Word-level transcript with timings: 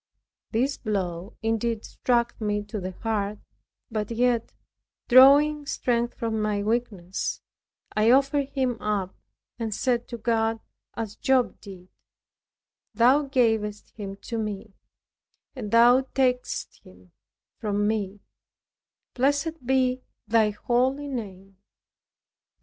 This 0.49 0.77
blow 0.79 1.37
indeed 1.43 1.85
struck 1.85 2.41
me 2.41 2.63
to 2.63 2.79
the 2.81 2.89
heart, 3.03 3.37
but 3.91 4.09
yet, 4.09 4.51
drawing 5.07 5.67
strength 5.67 6.15
from 6.15 6.41
my 6.41 6.63
weakness, 6.63 7.43
I 7.95 8.09
offered 8.09 8.49
him 8.49 8.81
up, 8.81 9.13
and 9.59 9.75
said 9.75 10.07
to 10.07 10.17
God 10.17 10.59
as 10.95 11.15
Job 11.17 11.59
did, 11.61 11.87
"Thou 12.95 13.27
gavest 13.27 13.91
him 13.91 14.15
to 14.23 14.39
me, 14.39 14.73
and 15.55 15.69
thou 15.69 16.01
takest 16.15 16.77
him 16.83 17.11
from 17.59 17.85
me; 17.87 18.21
blessed 19.13 19.67
be 19.67 20.01
thy 20.27 20.49
holy 20.49 21.09
name." 21.09 21.57